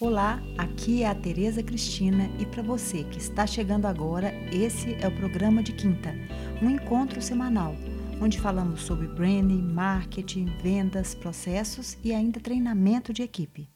Olá, 0.00 0.42
aqui 0.58 1.04
é 1.04 1.06
a 1.06 1.14
Tereza 1.14 1.62
Cristina 1.62 2.28
e 2.40 2.44
para 2.44 2.64
você 2.64 3.04
que 3.04 3.18
está 3.18 3.46
chegando 3.46 3.86
agora, 3.86 4.34
esse 4.52 4.94
é 4.94 5.06
o 5.06 5.16
programa 5.16 5.62
de 5.62 5.72
quinta, 5.72 6.12
um 6.60 6.68
encontro 6.68 7.22
semanal 7.22 7.76
onde 8.20 8.40
falamos 8.40 8.82
sobre 8.82 9.06
branding, 9.06 9.62
marketing, 9.62 10.46
vendas, 10.62 11.14
processos 11.14 11.96
e 12.02 12.12
ainda 12.12 12.40
treinamento 12.40 13.12
de 13.12 13.22
equipe. 13.22 13.68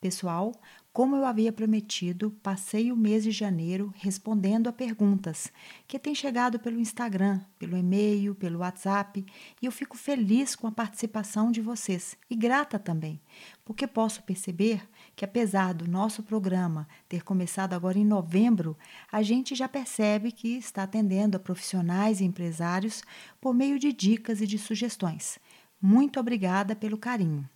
Pessoal, 0.00 0.52
como 0.92 1.16
eu 1.16 1.24
havia 1.24 1.52
prometido, 1.52 2.30
passei 2.42 2.92
o 2.92 2.96
mês 2.96 3.24
de 3.24 3.30
janeiro 3.30 3.92
respondendo 3.96 4.68
a 4.68 4.72
perguntas 4.72 5.50
que 5.88 5.98
têm 5.98 6.14
chegado 6.14 6.58
pelo 6.58 6.78
Instagram, 6.78 7.40
pelo 7.58 7.76
e-mail, 7.76 8.34
pelo 8.34 8.60
WhatsApp, 8.60 9.24
e 9.60 9.66
eu 9.66 9.72
fico 9.72 9.96
feliz 9.96 10.54
com 10.54 10.66
a 10.66 10.72
participação 10.72 11.50
de 11.50 11.60
vocês 11.60 12.16
e 12.28 12.36
grata 12.36 12.78
também, 12.78 13.20
porque 13.64 13.86
posso 13.86 14.22
perceber 14.22 14.86
que, 15.16 15.24
apesar 15.24 15.72
do 15.74 15.88
nosso 15.88 16.22
programa 16.22 16.88
ter 17.08 17.22
começado 17.22 17.74
agora 17.74 17.98
em 17.98 18.04
novembro, 18.04 18.76
a 19.10 19.22
gente 19.22 19.54
já 19.54 19.68
percebe 19.68 20.32
que 20.32 20.56
está 20.56 20.82
atendendo 20.82 21.36
a 21.36 21.40
profissionais 21.40 22.20
e 22.20 22.24
empresários 22.24 23.02
por 23.40 23.54
meio 23.54 23.78
de 23.78 23.92
dicas 23.92 24.40
e 24.40 24.46
de 24.46 24.58
sugestões. 24.58 25.38
Muito 25.80 26.18
obrigada 26.18 26.74
pelo 26.74 26.98
carinho. 26.98 27.48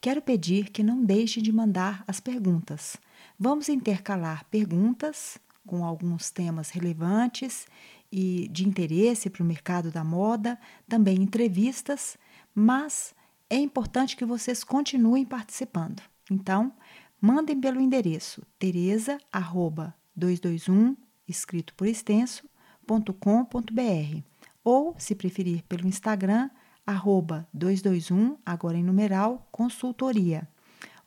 Quero 0.00 0.20
pedir 0.20 0.70
que 0.70 0.82
não 0.82 1.04
deixe 1.04 1.40
de 1.40 1.52
mandar 1.52 2.04
as 2.06 2.20
perguntas. 2.20 2.96
Vamos 3.38 3.68
intercalar 3.68 4.44
perguntas 4.50 5.38
com 5.66 5.84
alguns 5.84 6.30
temas 6.30 6.70
relevantes 6.70 7.66
e 8.10 8.48
de 8.48 8.66
interesse 8.66 9.28
para 9.28 9.42
o 9.42 9.46
mercado 9.46 9.90
da 9.90 10.02
moda, 10.02 10.58
também 10.88 11.22
entrevistas, 11.22 12.16
mas 12.54 13.14
é 13.50 13.56
importante 13.56 14.16
que 14.16 14.24
vocês 14.24 14.64
continuem 14.64 15.24
participando. 15.24 16.02
Então, 16.30 16.72
mandem 17.20 17.60
pelo 17.60 17.80
endereço 17.80 18.42
tereza@221 18.58 20.96
escrito 21.28 21.74
por 21.74 21.86
extenso.com.br 21.86 24.22
ou, 24.64 24.94
se 24.98 25.14
preferir, 25.14 25.62
pelo 25.68 25.86
Instagram 25.86 26.50
arroba 26.86 27.46
221, 27.52 28.38
agora 28.46 28.78
em 28.78 28.82
numeral, 28.82 29.46
consultoria, 29.52 30.48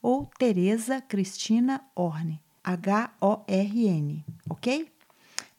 ou 0.00 0.30
Tereza 0.38 1.00
Cristina 1.00 1.82
Orne, 1.96 2.40
H-O-R-N, 2.62 4.24
ok? 4.48 4.88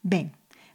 Bem, 0.02 0.32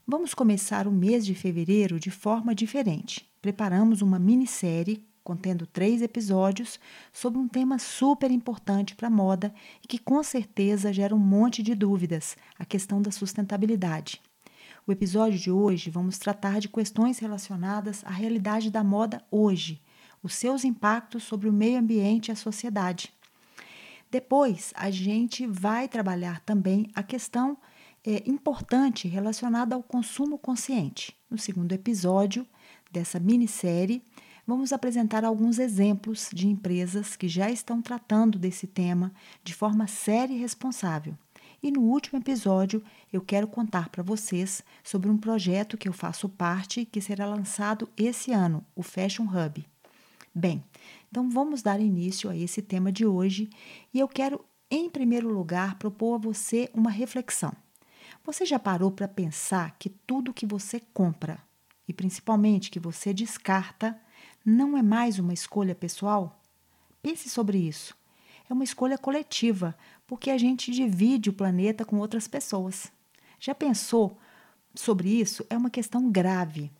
vamos 0.07 0.35
começar 0.35 0.87
o 0.87 0.91
mês 0.91 1.25
de 1.25 1.33
fevereiro 1.33 1.99
de 1.99 2.11
forma 2.11 2.53
diferente. 2.53 3.27
Preparamos 3.41 4.03
uma 4.03 4.19
minissérie 4.19 5.03
contendo 5.23 5.67
três 5.67 6.01
episódios 6.01 6.79
sobre 7.11 7.39
um 7.39 7.47
tema 7.47 7.77
super 7.77 8.31
importante 8.31 8.95
para 8.95 9.07
a 9.07 9.11
moda 9.11 9.53
e 9.83 9.87
que 9.87 9.99
com 9.99 10.21
certeza 10.23 10.91
gera 10.93 11.15
um 11.15 11.19
monte 11.19 11.61
de 11.61 11.75
dúvidas, 11.75 12.35
a 12.57 12.65
questão 12.65 13.01
da 13.01 13.11
sustentabilidade. 13.11 14.21
O 14.87 14.91
episódio 14.91 15.37
de 15.37 15.51
hoje 15.51 15.89
vamos 15.89 16.17
tratar 16.17 16.59
de 16.59 16.67
questões 16.67 17.19
relacionadas 17.19 18.03
à 18.05 18.09
realidade 18.09 18.71
da 18.71 18.83
moda 18.83 19.23
hoje, 19.29 19.81
os 20.23 20.33
seus 20.33 20.63
impactos 20.63 21.23
sobre 21.23 21.47
o 21.47 21.53
meio 21.53 21.79
ambiente 21.79 22.29
e 22.29 22.31
a 22.31 22.35
sociedade. 22.35 23.13
Depois, 24.11 24.73
a 24.75 24.89
gente 24.89 25.45
vai 25.45 25.87
trabalhar 25.87 26.39
também 26.39 26.89
a 26.95 27.03
questão 27.03 27.57
é, 28.03 28.23
importante 28.27 29.07
relacionada 29.07 29.75
ao 29.75 29.83
consumo 29.83 30.37
consciente. 30.37 31.15
No 31.29 31.37
segundo 31.37 31.71
episódio 31.73 32.45
dessa 32.91 33.19
minissérie, 33.19 34.01
vamos 34.49 34.73
apresentar 34.73 35.23
alguns 35.23 35.59
exemplos 35.59 36.27
de 36.33 36.47
empresas 36.47 37.15
que 37.15 37.27
já 37.27 37.51
estão 37.51 37.83
tratando 37.83 38.39
desse 38.39 38.65
tema 38.65 39.13
de 39.43 39.53
forma 39.53 39.85
séria 39.85 40.33
e 40.33 40.39
responsável. 40.39 41.15
E 41.61 41.69
no 41.69 41.81
último 41.81 42.17
episódio, 42.17 42.83
eu 43.13 43.21
quero 43.21 43.47
contar 43.47 43.89
para 43.89 44.01
vocês 44.01 44.63
sobre 44.83 45.07
um 45.07 45.17
projeto 45.17 45.77
que 45.77 45.87
eu 45.87 45.93
faço 45.93 46.27
parte 46.27 46.83
que 46.83 46.99
será 46.99 47.27
lançado 47.27 47.87
esse 47.95 48.31
ano, 48.31 48.65
o 48.75 48.81
Fashion 48.81 49.25
Hub. 49.25 49.63
Bem, 50.33 50.63
então 51.11 51.29
vamos 51.29 51.61
dar 51.61 51.79
início 51.79 52.27
a 52.27 52.35
esse 52.35 52.59
tema 52.59 52.91
de 52.91 53.05
hoje 53.05 53.51
e 53.93 53.99
eu 53.99 54.07
quero, 54.07 54.43
em 54.71 54.89
primeiro 54.89 55.29
lugar, 55.29 55.77
propor 55.77 56.15
a 56.15 56.17
você 56.17 56.71
uma 56.73 56.89
reflexão. 56.89 57.53
Você 58.25 58.47
já 58.47 58.57
parou 58.57 58.89
para 58.89 59.07
pensar 59.07 59.75
que 59.77 59.89
tudo 59.89 60.33
que 60.33 60.47
você 60.47 60.81
compra, 60.91 61.37
e 61.87 61.93
principalmente 61.93 62.71
que 62.71 62.79
você 62.79 63.13
descarta, 63.13 63.99
não 64.45 64.77
é 64.77 64.81
mais 64.81 65.19
uma 65.19 65.33
escolha 65.33 65.75
pessoal? 65.75 66.41
Pense 67.01 67.29
sobre 67.29 67.57
isso. 67.57 67.95
É 68.49 68.53
uma 68.53 68.63
escolha 68.63 68.97
coletiva, 68.97 69.77
porque 70.07 70.29
a 70.29 70.37
gente 70.37 70.71
divide 70.71 71.29
o 71.29 71.33
planeta 71.33 71.85
com 71.85 71.97
outras 71.97 72.27
pessoas. 72.27 72.91
Já 73.39 73.53
pensou 73.53 74.17
sobre 74.73 75.09
isso? 75.09 75.45
É 75.49 75.57
uma 75.57 75.69
questão 75.69 76.09
grave. 76.09 76.71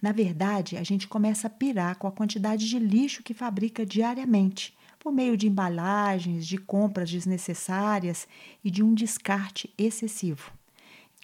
Na 0.00 0.12
verdade, 0.12 0.76
a 0.76 0.82
gente 0.82 1.08
começa 1.08 1.46
a 1.46 1.50
pirar 1.50 1.96
com 1.96 2.06
a 2.06 2.12
quantidade 2.12 2.68
de 2.68 2.78
lixo 2.78 3.22
que 3.22 3.34
fabrica 3.34 3.84
diariamente, 3.84 4.76
por 4.98 5.12
meio 5.12 5.36
de 5.36 5.46
embalagens, 5.46 6.46
de 6.46 6.58
compras 6.58 7.10
desnecessárias 7.10 8.28
e 8.62 8.70
de 8.70 8.82
um 8.82 8.94
descarte 8.94 9.72
excessivo. 9.76 10.52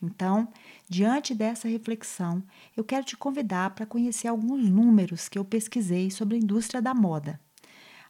Então, 0.02 0.48
diante 0.88 1.34
dessa 1.34 1.68
reflexão, 1.68 2.42
eu 2.76 2.84
quero 2.84 3.04
te 3.04 3.16
convidar 3.16 3.70
para 3.70 3.86
conhecer 3.86 4.28
alguns 4.28 4.68
números 4.68 5.28
que 5.28 5.38
eu 5.38 5.44
pesquisei 5.44 6.10
sobre 6.10 6.36
a 6.36 6.40
indústria 6.40 6.82
da 6.82 6.94
moda. 6.94 7.40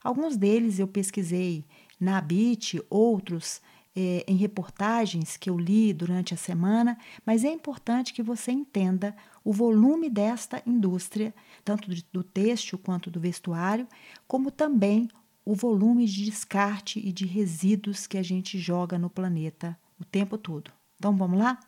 Alguns 0.03 0.37
deles 0.37 0.79
eu 0.79 0.89
pesquisei 0.89 1.65
na 1.99 2.19
Habit, 2.19 2.83
outros 2.91 3.61
é, 3.95 4.25
em 4.29 4.37
reportagens 4.37 5.37
que 5.37 5.49
eu 5.49 5.59
li 5.59 5.93
durante 5.93 6.35
a 6.35 6.37
semana, 6.37 6.99
mas 7.25 7.45
é 7.45 7.51
importante 7.51 8.13
que 8.13 8.23
você 8.23 8.53
entenda 8.53 9.17
o 9.43 9.53
volume 9.53 10.11
desta 10.11 10.63
indústria, 10.67 11.35
tanto 11.65 11.89
do 12.13 12.23
têxtil 12.23 12.79
quanto 12.79 13.11
do 13.11 13.19
vestuário, 13.19 13.89
como 14.29 14.51
também 14.51 15.09
o 15.45 15.55
volume 15.55 16.05
de 16.07 16.25
descarte 16.25 16.99
e 16.99 17.13
de 17.13 17.25
resíduos 17.25 18.07
que 18.07 18.19
a 18.19 18.23
gente 18.23 18.59
joga 18.59 18.99
no 18.99 19.09
planeta 19.09 19.79
o 19.99 20.05
tempo 20.05 20.37
todo. 20.37 20.71
Então 20.97 21.17
vamos 21.17 21.39
lá? 21.39 21.59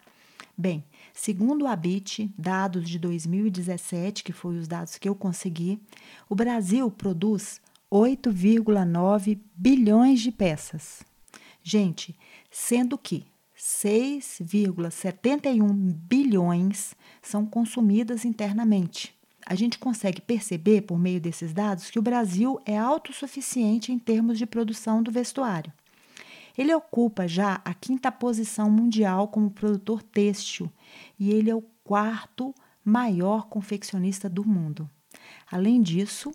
Bem, 0.61 0.83
segundo 1.15 1.63
o 1.63 1.69
Habit, 1.69 2.35
dados 2.37 2.91
de 2.91 2.99
2017, 2.99 4.25
que 4.25 4.33
foi 4.33 4.59
os 4.59 4.67
dados 4.67 4.99
que 4.99 5.09
eu 5.09 5.15
consegui, 5.15 5.81
o 6.29 6.35
Brasil 6.35 6.91
produz 6.91 7.61
8,9 7.93 9.39
bilhões 9.55 10.19
de 10.19 10.33
peças. 10.33 11.05
Gente, 11.63 12.19
sendo 12.51 12.99
que 12.99 13.25
6,71 13.57 15.73
bilhões 15.73 16.93
são 17.23 17.47
consumidas 17.47 18.25
internamente. 18.25 19.15
A 19.47 19.55
gente 19.55 19.79
consegue 19.79 20.21
perceber, 20.21 20.81
por 20.81 20.99
meio 20.99 21.21
desses 21.21 21.53
dados, 21.53 21.89
que 21.89 22.01
o 22.01 22.03
Brasil 22.03 22.61
é 22.67 22.77
autossuficiente 22.77 23.93
em 23.93 23.99
termos 23.99 24.37
de 24.37 24.45
produção 24.45 25.05
do 25.05 25.13
vestuário. 25.13 25.73
Ele 26.59 26.75
ocupa 26.75 27.29
já 27.29 27.63
a 27.65 27.73
quinta 27.73 28.11
posição 28.11 28.69
mundial 28.69 29.29
como 29.29 29.49
produtor 29.49 30.03
têxtil 30.03 30.69
e 31.17 31.31
ele 31.31 31.49
é 31.49 31.55
o 31.55 31.63
quarto 31.85 32.53
maior 32.85 33.47
confeccionista 33.49 34.29
do 34.29 34.45
mundo. 34.45 34.91
Além 35.49 35.81
disso, 35.81 36.33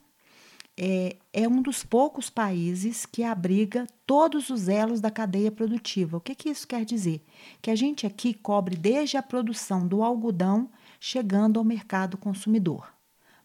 é, 0.77 1.17
é 1.33 1.47
um 1.47 1.61
dos 1.61 1.83
poucos 1.83 2.29
países 2.29 3.05
que 3.05 3.21
abriga 3.21 3.85
todos 4.07 4.49
os 4.49 4.69
elos 4.69 5.01
da 5.01 5.11
cadeia 5.11 5.51
produtiva. 5.51 6.17
O 6.17 6.21
que, 6.21 6.33
que 6.33 6.49
isso 6.49 6.67
quer 6.67 6.85
dizer? 6.85 7.21
Que 7.61 7.69
a 7.69 7.75
gente 7.75 8.07
aqui 8.07 8.33
cobre 8.33 8.77
desde 8.77 9.17
a 9.17 9.21
produção 9.21 9.85
do 9.85 10.01
algodão 10.01 10.69
chegando 11.01 11.59
ao 11.59 11.65
mercado 11.65 12.17
consumidor. 12.17 12.87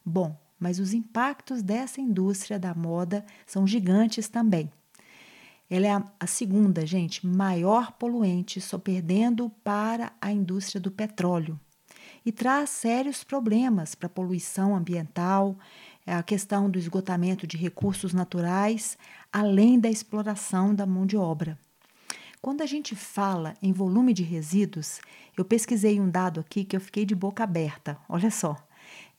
Bom, 0.04 0.38
mas 0.60 0.78
os 0.78 0.94
impactos 0.94 1.60
dessa 1.60 2.00
indústria 2.00 2.58
da 2.58 2.72
moda 2.72 3.26
são 3.44 3.66
gigantes 3.66 4.28
também. 4.28 4.70
Ela 5.70 5.86
é 5.86 6.02
a, 6.18 6.26
segunda, 6.26 6.86
gente, 6.86 7.26
maior 7.26 7.92
poluente, 7.92 8.60
só 8.60 8.78
perdendo 8.78 9.50
para 9.62 10.12
a 10.20 10.32
indústria 10.32 10.80
do 10.80 10.90
petróleo. 10.90 11.60
E 12.24 12.32
traz 12.32 12.70
sérios 12.70 13.22
problemas 13.22 13.94
para 13.94 14.06
a 14.06 14.10
poluição 14.10 14.74
ambiental, 14.74 15.58
é 16.06 16.14
a 16.14 16.22
questão 16.22 16.70
do 16.70 16.78
esgotamento 16.78 17.46
de 17.46 17.58
recursos 17.58 18.14
naturais, 18.14 18.96
além 19.30 19.78
da 19.78 19.90
exploração 19.90 20.74
da 20.74 20.86
mão 20.86 21.04
de 21.04 21.18
obra. 21.18 21.58
Quando 22.40 22.62
a 22.62 22.66
gente 22.66 22.96
fala 22.96 23.54
em 23.60 23.72
volume 23.72 24.14
de 24.14 24.22
resíduos, 24.22 25.00
eu 25.36 25.44
pesquisei 25.44 26.00
um 26.00 26.08
dado 26.08 26.40
aqui 26.40 26.64
que 26.64 26.76
eu 26.76 26.80
fiquei 26.80 27.04
de 27.04 27.14
boca 27.14 27.44
aberta. 27.44 27.98
Olha 28.08 28.30
só. 28.30 28.56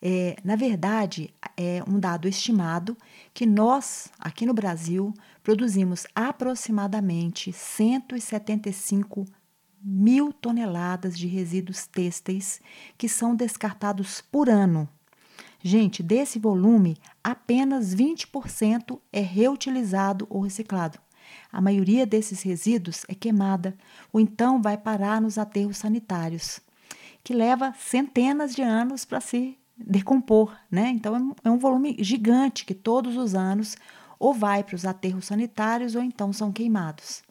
É, 0.01 0.37
na 0.43 0.55
verdade, 0.55 1.33
é 1.61 1.83
um 1.85 1.99
dado 1.99 2.27
estimado 2.27 2.95
que 3.33 3.45
nós, 3.45 4.09
aqui 4.17 4.45
no 4.45 4.53
Brasil, 4.53 5.13
produzimos 5.43 6.07
aproximadamente 6.15 7.51
175 7.51 9.25
mil 9.83 10.31
toneladas 10.31 11.17
de 11.17 11.27
resíduos 11.27 11.85
têxteis 11.85 12.61
que 12.97 13.09
são 13.09 13.35
descartados 13.35 14.21
por 14.21 14.49
ano 14.49 14.87
Gente, 15.61 16.01
desse 16.01 16.39
volume, 16.39 16.95
apenas 17.21 17.93
20% 17.93 18.99
é 19.11 19.19
reutilizado 19.19 20.25
ou 20.29 20.41
reciclado. 20.41 20.97
a 21.51 21.61
maioria 21.61 22.07
desses 22.07 22.41
resíduos 22.41 23.05
é 23.09 23.13
queimada 23.13 23.77
ou 24.11 24.19
então 24.19 24.61
vai 24.61 24.77
parar 24.77 25.21
nos 25.21 25.37
aterros 25.37 25.77
sanitários, 25.77 26.61
que 27.23 27.33
leva 27.33 27.73
centenas 27.77 28.55
de 28.55 28.61
anos 28.61 29.03
para 29.03 29.19
se 29.19 29.58
decompor, 29.85 30.55
né? 30.69 30.89
Então 30.89 31.35
é 31.43 31.49
um 31.49 31.55
é 31.55 31.57
volume 31.57 31.95
gigante 31.99 32.65
que 32.65 32.73
todos 32.73 33.15
os 33.15 33.35
anos 33.35 33.77
ou 34.17 34.33
vai 34.33 34.63
para 34.63 34.75
os 34.75 34.85
aterros 34.85 35.25
sanitários 35.25 35.95
ou 35.95 36.03
então 36.03 36.33
são 36.33 36.51
queimados. 36.51 37.23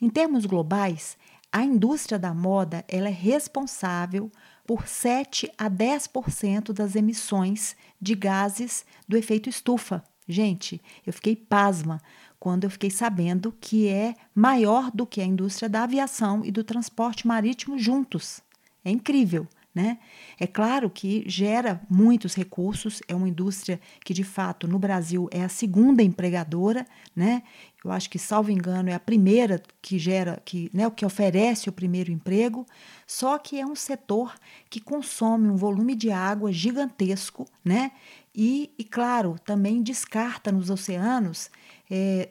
Em 0.00 0.08
termos 0.08 0.46
globais, 0.46 1.16
a 1.52 1.64
indústria 1.64 2.18
da 2.18 2.32
moda 2.32 2.84
ela 2.88 3.08
é 3.08 3.12
responsável 3.12 4.30
por 4.66 4.86
7 4.86 5.50
a 5.58 5.68
10% 5.68 6.72
das 6.72 6.94
emissões 6.94 7.74
de 8.00 8.14
gases 8.14 8.84
do 9.08 9.16
efeito 9.16 9.48
estufa. 9.48 10.04
Gente, 10.28 10.80
eu 11.04 11.12
fiquei 11.12 11.34
pasma 11.34 12.00
quando 12.38 12.64
eu 12.64 12.70
fiquei 12.70 12.88
sabendo 12.88 13.52
que 13.60 13.88
é 13.88 14.14
maior 14.34 14.90
do 14.92 15.04
que 15.04 15.20
a 15.20 15.24
indústria 15.24 15.68
da 15.68 15.82
aviação 15.82 16.44
e 16.44 16.52
do 16.52 16.62
transporte 16.62 17.26
marítimo 17.26 17.78
juntos. 17.78 18.40
É 18.84 18.90
incrível. 18.90 19.46
Né? 19.72 19.98
É 20.38 20.48
claro 20.48 20.90
que 20.90 21.22
gera 21.28 21.80
muitos 21.88 22.34
recursos, 22.34 23.00
é 23.06 23.14
uma 23.14 23.28
indústria 23.28 23.80
que, 24.04 24.12
de 24.12 24.24
fato, 24.24 24.66
no 24.66 24.80
Brasil 24.80 25.28
é 25.30 25.44
a 25.44 25.48
segunda 25.48 26.02
empregadora, 26.02 26.84
né? 27.14 27.44
Eu 27.84 27.92
acho 27.92 28.10
que, 28.10 28.18
salvo 28.18 28.50
engano, 28.50 28.90
é 28.90 28.94
a 28.94 29.00
primeira 29.00 29.62
que 29.80 29.96
gera, 29.96 30.42
que, 30.44 30.68
né, 30.74 30.90
que 30.90 31.06
oferece 31.06 31.68
o 31.68 31.72
primeiro 31.72 32.10
emprego, 32.10 32.66
só 33.06 33.38
que 33.38 33.60
é 33.60 33.64
um 33.64 33.76
setor 33.76 34.34
que 34.68 34.80
consome 34.80 35.48
um 35.48 35.56
volume 35.56 35.94
de 35.94 36.10
água 36.10 36.52
gigantesco, 36.52 37.46
né? 37.64 37.92
E, 38.34 38.74
e 38.76 38.82
claro, 38.82 39.36
também 39.44 39.82
descarta 39.82 40.50
nos 40.50 40.68
oceanos 40.68 41.48
é, 41.88 42.30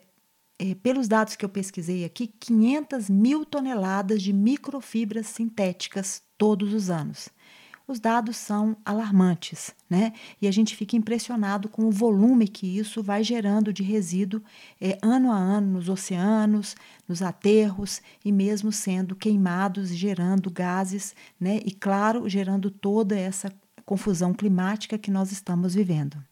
é, 0.59 0.75
pelos 0.75 1.07
dados 1.07 1.37
que 1.37 1.45
eu 1.45 1.49
pesquisei 1.49 2.03
aqui, 2.03 2.27
500 2.27 3.09
mil 3.09 3.45
toneladas 3.45 4.21
de 4.21 4.33
microfibras 4.33 5.27
sintéticas 5.27 6.21
todos 6.39 6.73
os 6.73 6.89
anos. 6.89 7.29
Os 7.85 7.99
dados 7.99 8.37
são 8.37 8.77
alarmantes, 8.85 9.75
né? 9.89 10.13
E 10.39 10.47
a 10.47 10.51
gente 10.51 10.75
fica 10.75 10.95
impressionado 10.95 11.67
com 11.67 11.85
o 11.85 11.91
volume 11.91 12.47
que 12.47 12.77
isso 12.77 13.01
vai 13.01 13.23
gerando 13.23 13.73
de 13.73 13.81
resíduo 13.81 14.41
é, 14.79 14.97
ano 15.01 15.31
a 15.31 15.35
ano 15.35 15.73
nos 15.73 15.89
oceanos, 15.89 16.75
nos 17.07 17.23
aterros 17.23 17.99
e 18.23 18.31
mesmo 18.31 18.71
sendo 18.71 19.15
queimados, 19.15 19.89
gerando 19.89 20.51
gases, 20.51 21.15
né? 21.39 21.59
E 21.65 21.71
claro, 21.71 22.29
gerando 22.29 22.69
toda 22.69 23.17
essa 23.17 23.51
confusão 23.83 24.35
climática 24.35 24.99
que 24.99 25.09
nós 25.09 25.31
estamos 25.31 25.73
vivendo. 25.73 26.23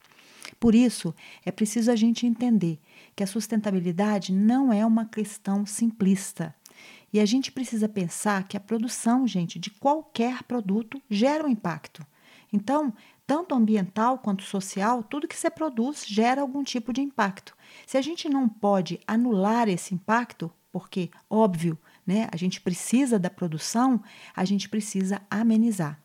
Por 0.59 0.75
isso, 0.75 1.13
é 1.44 1.51
preciso 1.51 1.92
a 1.92 1.95
gente 1.95 2.27
entender 2.27 2.80
que 3.15 3.24
a 3.24 3.27
sustentabilidade 3.27 4.31
não 4.31 4.71
é 4.71 4.86
uma 4.86 5.06
questão 5.06 5.65
simplista. 5.65 6.54
E 7.12 7.19
a 7.19 7.25
gente 7.25 7.51
precisa 7.51 7.88
pensar 7.88 8.48
que 8.48 8.57
a 8.57 8.59
produção, 8.59 9.27
gente, 9.27 9.57
de 9.59 9.69
qualquer 9.71 10.44
produto 10.44 11.01
gera 11.09 11.45
um 11.45 11.50
impacto. 11.50 12.06
Então, 12.51 12.94
tanto 13.25 13.56
ambiental 13.56 14.19
quanto 14.19 14.44
social, 14.44 15.04
tudo 15.04 15.27
que 15.27 15.36
você 15.36 15.50
produz 15.50 16.06
gera 16.06 16.42
algum 16.42 16.63
tipo 16.63 16.94
de 16.94 17.01
impacto. 17.01 17.56
Se 17.86 17.98
a 17.98 18.01
gente 18.01 18.30
não 18.30 18.48
pode 18.48 19.00
anular 19.06 19.68
esse 19.68 19.94
impacto, 19.94 20.51
porque, 20.71 21.09
óbvio, 21.30 21.77
né, 22.06 22.27
a 22.31 22.38
gente 22.38 22.62
precisa 22.62 23.19
da 23.19 23.30
produção, 23.30 24.01
a 24.36 24.45
gente 24.45 24.69
precisa 24.69 25.21
amenizar. 25.30 26.01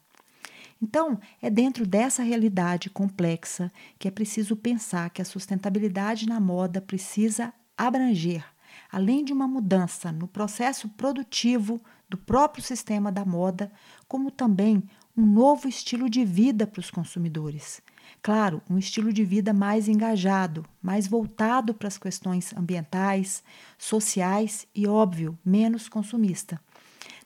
Então, 0.82 1.20
é 1.40 1.49
dentro 1.49 1.87
dessa 1.87 2.25
realidade 2.25 2.90
complexa 2.90 3.70
que 4.00 4.08
é 4.08 4.10
preciso 4.10 4.56
pensar 4.56 5.10
que 5.10 5.22
a 5.22 5.25
sustentabilidade 5.25 6.28
na 6.28 6.40
moda 6.40 6.81
precisa 6.81 7.54
abranger, 7.76 8.44
além 8.92 9.24
de 9.24 9.32
uma 9.32 9.48
mudança 9.48 10.12
no 10.12 10.28
processo 10.28 10.88
produtivo 10.90 11.80
do 12.08 12.18
próprio 12.18 12.62
sistema 12.62 13.10
da 13.10 13.24
moda, 13.24 13.72
como 14.06 14.30
também 14.30 14.82
um 15.16 15.24
novo 15.24 15.66
estilo 15.66 16.10
de 16.10 16.24
vida 16.24 16.66
para 16.66 16.80
os 16.80 16.90
consumidores. 16.90 17.80
Claro, 18.22 18.60
um 18.68 18.76
estilo 18.76 19.12
de 19.12 19.24
vida 19.24 19.54
mais 19.54 19.88
engajado, 19.88 20.64
mais 20.82 21.06
voltado 21.06 21.72
para 21.72 21.88
as 21.88 21.96
questões 21.96 22.54
ambientais, 22.54 23.42
sociais 23.78 24.66
e, 24.74 24.86
óbvio, 24.86 25.38
menos 25.44 25.88
consumista. 25.88 26.60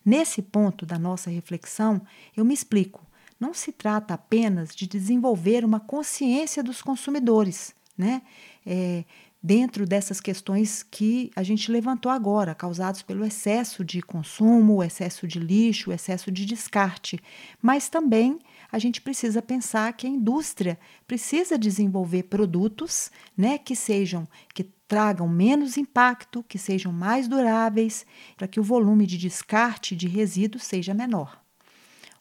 Nesse 0.04 0.40
ponto 0.40 0.86
da 0.86 0.98
nossa 0.98 1.28
reflexão, 1.28 2.00
eu 2.36 2.44
me 2.44 2.54
explico 2.54 3.04
não 3.38 3.52
se 3.52 3.70
trata 3.70 4.14
apenas 4.14 4.74
de 4.74 4.86
desenvolver 4.86 5.64
uma 5.64 5.78
consciência 5.78 6.62
dos 6.62 6.80
consumidores, 6.80 7.74
né? 7.96 8.22
É, 8.64 9.04
dentro 9.42 9.86
dessas 9.86 10.20
questões 10.20 10.82
que 10.82 11.30
a 11.36 11.42
gente 11.42 11.70
levantou 11.70 12.10
agora, 12.10 12.54
causados 12.54 13.02
pelo 13.02 13.24
excesso 13.24 13.84
de 13.84 14.02
consumo, 14.02 14.76
o 14.76 14.82
excesso 14.82 15.26
de 15.26 15.38
lixo, 15.38 15.90
o 15.90 15.92
excesso 15.92 16.30
de 16.30 16.44
descarte, 16.44 17.20
mas 17.62 17.88
também 17.88 18.38
a 18.70 18.78
gente 18.78 19.00
precisa 19.00 19.40
pensar 19.40 19.92
que 19.92 20.06
a 20.06 20.10
indústria 20.10 20.78
precisa 21.06 21.56
desenvolver 21.56 22.24
produtos, 22.24 23.10
né, 23.36 23.58
que 23.58 23.76
sejam 23.76 24.26
que 24.52 24.64
tragam 24.88 25.28
menos 25.28 25.76
impacto, 25.76 26.44
que 26.44 26.58
sejam 26.58 26.92
mais 26.92 27.28
duráveis, 27.28 28.06
para 28.36 28.46
que 28.46 28.60
o 28.60 28.64
volume 28.64 29.06
de 29.06 29.18
descarte 29.18 29.96
de 29.96 30.06
resíduos 30.06 30.64
seja 30.64 30.94
menor. 30.94 31.40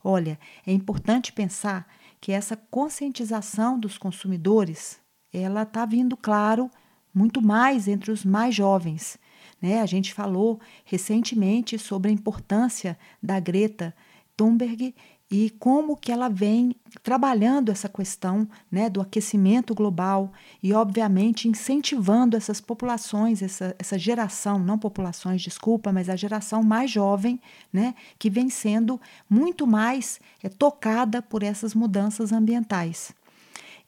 Olha, 0.04 0.40
é 0.66 0.72
importante 0.72 1.32
pensar 1.32 1.88
que 2.22 2.32
essa 2.32 2.56
conscientização 2.56 3.80
dos 3.80 3.98
consumidores, 3.98 5.00
ela 5.32 5.64
está 5.64 5.86
vindo, 5.86 6.16
claro, 6.18 6.70
muito 7.16 7.42
mais 7.42 7.88
entre 7.88 8.12
os 8.12 8.26
mais 8.26 8.54
jovens. 8.54 9.18
Né? 9.62 9.82
A 9.82 9.86
gente 9.86 10.14
falou 10.14 10.60
recentemente 10.84 11.80
sobre 11.80 12.12
a 12.12 12.14
importância 12.14 12.98
da 13.24 13.40
Greta 13.40 13.96
Thunberg 14.36 14.94
e 15.30 15.50
como 15.50 15.98
que 15.98 16.12
ela 16.12 16.30
vem 16.30 16.76
trabalhando 17.02 17.72
essa 17.72 17.90
questão 17.90 18.48
né, 18.72 18.90
do 18.90 19.02
aquecimento 19.02 19.74
global 19.74 20.32
e, 20.62 20.72
obviamente, 20.72 21.48
incentivando 21.48 22.38
essas 22.38 22.62
populações, 22.62 23.42
essa, 23.42 23.76
essa 23.80 23.98
geração, 23.98 24.60
não 24.60 24.78
populações, 24.78 25.42
desculpa, 25.42 25.92
mas 25.92 26.10
a 26.10 26.16
geração 26.16 26.62
mais 26.62 26.92
jovem, 26.92 27.40
né, 27.74 27.96
que 28.20 28.30
vem 28.30 28.50
sendo 28.50 29.02
muito 29.28 29.66
mais 29.66 30.20
é, 30.44 30.50
tocada 30.50 31.24
por 31.24 31.42
essas 31.42 31.74
mudanças 31.74 32.32
ambientais. 32.32 33.12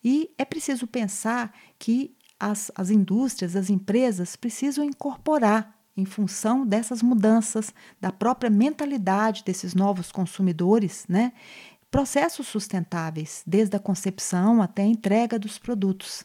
E 0.04 0.32
é 0.38 0.46
preciso 0.46 0.88
pensar 0.88 1.54
que 1.78 2.16
as, 2.39 2.72
as 2.75 2.89
indústrias, 2.89 3.56
as 3.56 3.69
empresas 3.69 4.36
precisam 4.36 4.84
incorporar 4.84 5.75
em 5.95 6.06
função 6.06 6.66
dessas 6.66 7.01
mudanças 7.01 7.73
da 8.00 8.12
própria 8.12 8.50
mentalidade 8.50 9.44
desses 9.44 9.73
novos 9.73 10.12
consumidores, 10.12 11.06
né? 11.09 11.33
Processos 11.90 12.47
sustentáveis, 12.47 13.42
desde 13.47 13.76
a 13.76 13.80
concepção 13.80 14.62
até 14.62 14.83
a 14.83 14.88
entrega 14.88 15.40
dos 15.40 15.57
produtos. 15.57 16.23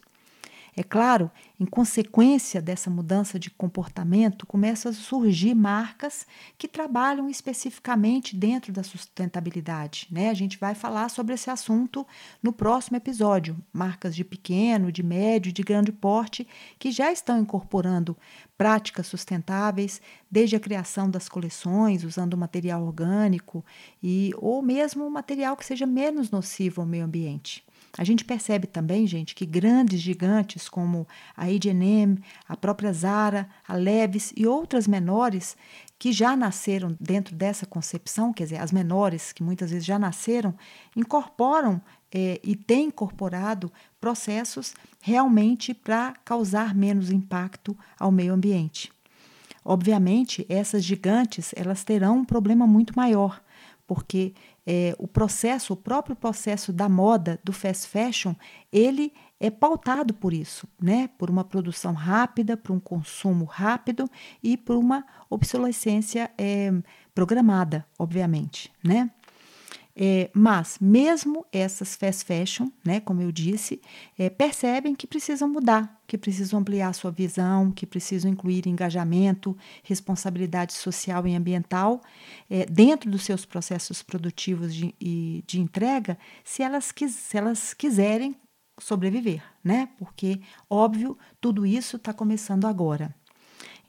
É 0.74 0.82
claro, 0.82 1.30
em 1.60 1.66
consequência 1.66 2.62
dessa 2.62 2.88
mudança 2.88 3.38
de 3.38 3.50
comportamento, 3.50 4.46
começam 4.46 4.90
a 4.90 4.94
surgir 4.94 5.54
marcas 5.54 6.26
que 6.56 6.66
trabalham 6.66 7.28
especificamente 7.28 8.34
dentro 8.34 8.72
da 8.72 8.82
sustentabilidade. 8.82 10.08
Né? 10.10 10.30
A 10.30 10.34
gente 10.34 10.58
vai 10.58 10.74
falar 10.74 11.10
sobre 11.10 11.34
esse 11.34 11.50
assunto 11.50 12.06
no 12.42 12.54
próximo 12.54 12.96
episódio. 12.96 13.54
Marcas 13.70 14.16
de 14.16 14.24
pequeno, 14.24 14.90
de 14.90 15.02
médio, 15.02 15.52
de 15.52 15.62
grande 15.62 15.92
porte 15.92 16.48
que 16.78 16.90
já 16.90 17.12
estão 17.12 17.38
incorporando 17.38 18.16
práticas 18.56 19.06
sustentáveis, 19.08 20.00
desde 20.30 20.56
a 20.56 20.60
criação 20.60 21.10
das 21.10 21.28
coleções, 21.28 22.02
usando 22.02 22.36
material 22.36 22.82
orgânico 22.82 23.62
e 24.02 24.32
ou 24.38 24.62
mesmo 24.62 25.10
material 25.10 25.54
que 25.54 25.66
seja 25.66 25.84
menos 25.84 26.30
nocivo 26.30 26.80
ao 26.80 26.86
meio 26.86 27.04
ambiente. 27.04 27.62
A 27.96 28.04
gente 28.04 28.24
percebe 28.24 28.66
também, 28.66 29.06
gente, 29.06 29.34
que 29.34 29.44
grandes 29.44 30.00
gigantes 30.00 30.68
como 30.68 31.06
a 31.36 31.44
H&M, 31.44 32.18
a 32.48 32.56
própria 32.56 32.92
Zara, 32.92 33.48
a 33.68 33.74
Levis 33.74 34.32
e 34.34 34.46
outras 34.46 34.86
menores 34.86 35.56
que 35.98 36.10
já 36.10 36.34
nasceram 36.34 36.96
dentro 36.98 37.34
dessa 37.34 37.64
concepção, 37.64 38.32
quer 38.32 38.44
dizer, 38.44 38.56
as 38.56 38.72
menores 38.72 39.30
que 39.30 39.42
muitas 39.42 39.70
vezes 39.70 39.84
já 39.84 39.98
nasceram, 39.98 40.54
incorporam 40.96 41.80
é, 42.10 42.40
e 42.42 42.56
têm 42.56 42.86
incorporado 42.86 43.70
processos 44.00 44.74
realmente 45.00 45.72
para 45.72 46.14
causar 46.24 46.74
menos 46.74 47.10
impacto 47.10 47.76
ao 47.98 48.10
meio 48.10 48.34
ambiente. 48.34 48.92
Obviamente, 49.64 50.44
essas 50.48 50.82
gigantes 50.82 51.52
elas 51.56 51.84
terão 51.84 52.18
um 52.18 52.24
problema 52.24 52.66
muito 52.66 52.94
maior, 52.96 53.40
porque 53.86 54.34
é, 54.66 54.94
o 54.98 55.08
processo, 55.08 55.72
o 55.72 55.76
próprio 55.76 56.14
processo 56.14 56.72
da 56.72 56.88
moda, 56.88 57.40
do 57.42 57.52
fast 57.52 57.88
fashion, 57.88 58.34
ele 58.72 59.12
é 59.40 59.50
pautado 59.50 60.14
por 60.14 60.32
isso, 60.32 60.68
né? 60.80 61.08
Por 61.18 61.28
uma 61.28 61.42
produção 61.44 61.92
rápida, 61.94 62.56
por 62.56 62.72
um 62.72 62.78
consumo 62.78 63.44
rápido 63.44 64.08
e 64.42 64.56
por 64.56 64.76
uma 64.76 65.04
obsolescência 65.28 66.30
é, 66.38 66.72
programada, 67.12 67.84
obviamente, 67.98 68.72
né? 68.84 69.10
É, 69.94 70.30
mas 70.32 70.78
mesmo 70.80 71.44
essas 71.52 71.94
fast 71.94 72.24
fashion, 72.24 72.68
né, 72.82 72.98
como 73.00 73.20
eu 73.20 73.30
disse, 73.30 73.80
é, 74.18 74.30
percebem 74.30 74.94
que 74.94 75.06
precisam 75.06 75.46
mudar, 75.48 76.00
que 76.06 76.16
precisam 76.16 76.60
ampliar 76.60 76.94
sua 76.94 77.10
visão, 77.10 77.70
que 77.70 77.86
precisam 77.86 78.30
incluir 78.30 78.66
engajamento, 78.66 79.56
responsabilidade 79.82 80.72
social 80.72 81.26
e 81.26 81.34
ambiental 81.34 82.00
é, 82.48 82.64
dentro 82.64 83.10
dos 83.10 83.22
seus 83.22 83.44
processos 83.44 84.02
produtivos 84.02 84.74
de, 84.74 84.94
e 84.98 85.44
de 85.46 85.60
entrega, 85.60 86.16
se 86.42 86.62
elas, 86.62 86.90
quis, 86.90 87.14
se 87.14 87.36
elas 87.36 87.74
quiserem 87.74 88.34
sobreviver, 88.80 89.42
né? 89.62 89.90
Porque, 89.98 90.40
óbvio, 90.68 91.18
tudo 91.40 91.66
isso 91.66 91.96
está 91.96 92.12
começando 92.12 92.66
agora. 92.66 93.14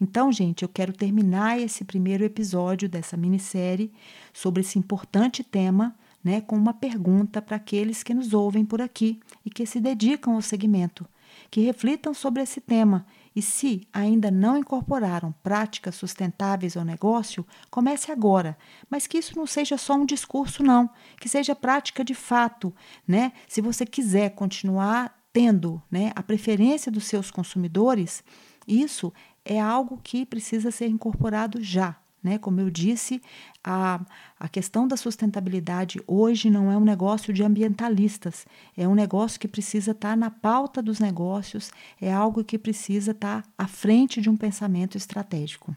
Então, 0.04 0.34
gente, 0.34 0.64
eu 0.64 0.68
quero 0.68 0.92
terminar 0.92 1.58
esse 1.58 1.86
primeiro 1.86 2.26
episódio 2.26 2.90
dessa 2.90 3.16
minissérie 3.16 3.90
sobre 4.34 4.60
esse 4.60 4.78
importante 4.78 5.46
tema, 5.46 5.96
né, 6.22 6.42
com 6.42 6.58
uma 6.58 6.74
pergunta 6.74 7.42
para 7.42 7.56
aqueles 7.56 8.04
que 8.04 8.14
nos 8.14 8.34
ouvem 8.34 8.66
por 8.66 8.82
aqui 8.82 9.22
e 9.46 9.50
que 9.50 9.66
se 9.66 9.80
dedicam 9.80 10.36
ao 10.36 10.42
segmento, 10.42 11.08
que 11.50 11.62
reflitam 11.62 12.14
sobre 12.14 12.44
esse 12.44 12.60
tema. 12.60 13.06
E 13.34 13.42
se 13.42 13.88
ainda 13.94 14.30
não 14.30 14.58
incorporaram 14.58 15.34
práticas 15.42 15.96
sustentáveis 15.96 16.76
ao 16.76 16.84
negócio, 16.84 17.48
comece 17.72 18.12
agora, 18.12 18.58
mas 18.90 19.08
que 19.08 19.18
isso 19.18 19.38
não 19.38 19.48
seja 19.48 19.78
só 19.78 19.96
um 19.96 20.06
discurso 20.06 20.62
não, 20.62 20.90
que 21.18 21.30
seja 21.30 21.56
prática 21.56 22.04
de 22.04 22.14
fato, 22.14 22.76
né? 23.08 23.32
Se 23.48 23.62
você 23.62 23.86
quiser 23.86 24.32
continuar 24.32 25.18
tendo, 25.32 25.82
né, 25.90 26.12
a 26.14 26.22
preferência 26.22 26.92
dos 26.92 27.06
seus 27.06 27.32
consumidores, 27.32 28.22
isso 28.68 29.14
é 29.46 29.60
algo 29.60 30.00
que 30.04 30.26
precisa 30.26 30.72
ser 30.72 30.88
incorporado 30.88 31.62
já. 31.62 31.98
Né? 32.24 32.38
Como 32.38 32.62
eu 32.62 32.70
disse, 32.70 33.22
a, 33.62 34.00
a 34.40 34.48
questão 34.48 34.88
da 34.88 34.96
sustentabilidade 34.96 36.02
hoje 36.08 36.50
não 36.50 36.72
é 36.72 36.78
um 36.78 36.84
negócio 36.84 37.34
de 37.34 37.44
ambientalistas, 37.44 38.46
é 38.78 38.88
um 38.88 38.96
negócio 38.96 39.38
que 39.38 39.48
precisa 39.48 39.92
estar 39.92 40.16
na 40.16 40.32
pauta 40.32 40.82
dos 40.82 41.00
negócios, 41.00 41.70
é 42.00 42.14
algo 42.14 42.44
que 42.44 42.58
precisa 42.58 43.12
estar 43.12 43.44
à 43.58 43.68
frente 43.68 44.22
de 44.22 44.30
um 44.30 44.38
pensamento 44.38 44.98
estratégico. 44.98 45.76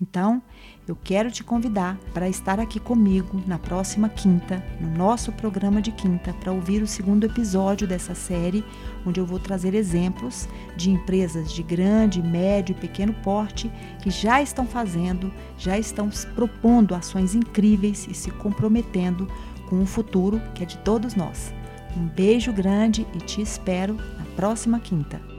Então, 0.00 0.42
eu 0.86 0.94
quero 0.94 1.30
te 1.30 1.42
convidar 1.42 1.98
para 2.12 2.28
estar 2.28 2.60
aqui 2.60 2.78
comigo 2.78 3.42
na 3.46 3.58
próxima 3.58 4.10
quinta, 4.10 4.62
no 4.78 4.90
nosso 4.90 5.32
programa 5.32 5.80
de 5.80 5.90
quinta, 5.90 6.34
para 6.34 6.52
ouvir 6.52 6.82
o 6.82 6.86
segundo 6.86 7.24
episódio 7.24 7.88
dessa 7.88 8.14
série, 8.14 8.62
onde 9.06 9.18
eu 9.18 9.24
vou 9.24 9.38
trazer 9.38 9.74
exemplos 9.74 10.46
de 10.76 10.90
empresas 10.90 11.50
de 11.50 11.62
grande, 11.62 12.22
médio 12.22 12.74
e 12.74 12.80
pequeno 12.80 13.14
porte 13.14 13.72
que 14.02 14.10
já 14.10 14.42
estão 14.42 14.66
fazendo, 14.66 15.32
já 15.56 15.78
estão 15.78 16.10
propondo 16.34 16.94
ações 16.94 17.34
incríveis 17.34 18.06
e 18.06 18.12
se 18.12 18.30
comprometendo 18.32 19.26
com 19.66 19.80
o 19.80 19.86
futuro 19.86 20.42
que 20.54 20.62
é 20.62 20.66
de 20.66 20.76
todos 20.78 21.14
nós. 21.14 21.54
Um 21.96 22.06
beijo 22.06 22.52
grande 22.52 23.06
e 23.14 23.18
te 23.18 23.40
espero 23.40 23.94
na 23.94 24.26
próxima 24.36 24.78
quinta. 24.78 25.35